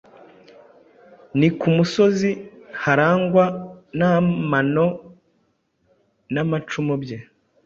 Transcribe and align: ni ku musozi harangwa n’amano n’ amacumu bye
ni 1.39 1.47
ku 1.59 1.67
musozi 1.77 2.31
harangwa 2.83 3.45
n’amano 3.97 4.87
n’ 6.33 6.35
amacumu 6.43 6.93
bye 7.03 7.17